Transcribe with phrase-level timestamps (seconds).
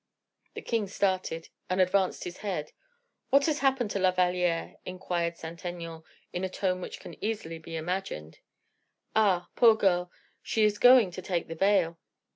[0.55, 2.71] The king started, and advanced his head.
[3.29, 6.01] "What has happened to La Valliere?" inquired Saint Aignan,
[6.33, 8.39] in a tone which can easily be imagined.
[9.15, 9.51] "Ah!
[9.55, 10.11] poor girl!
[10.41, 11.99] she is going to take the veil."